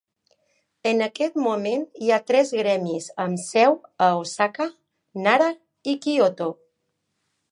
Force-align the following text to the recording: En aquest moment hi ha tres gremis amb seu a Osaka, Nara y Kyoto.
En 0.91 1.01
aquest 1.07 1.35
moment 1.47 1.83
hi 2.05 2.09
ha 2.11 2.17
tres 2.31 2.53
gremis 2.61 3.09
amb 3.25 3.43
seu 3.43 3.77
a 4.07 4.09
Osaka, 4.23 4.69
Nara 5.27 5.53
y 5.93 5.97
Kyoto. 6.07 6.49